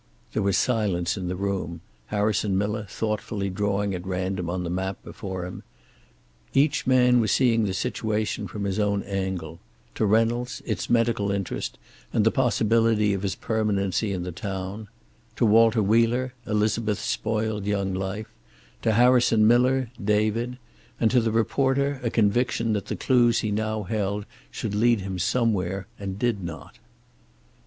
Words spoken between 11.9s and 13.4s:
and the possibility of his